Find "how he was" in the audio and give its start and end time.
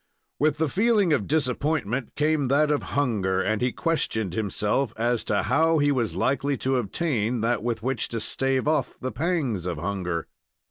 5.43-6.15